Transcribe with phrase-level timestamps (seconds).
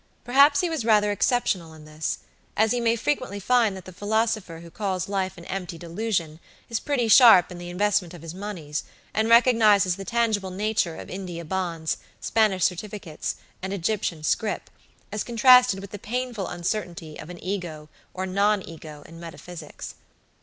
[0.23, 2.17] Perhaps he was rather exceptional in this,
[2.57, 6.39] as you may frequently find that the philosopher who calls life an empty delusion
[6.69, 8.83] is pretty sharp in the investment of his moneys,
[9.13, 15.91] and recognizes the tangible nature of India bonds, Spanish certificates, and Egyptian scripas contrasted with
[15.91, 19.93] the painful uncertainty of an Ego or a non Ego in metaphysics.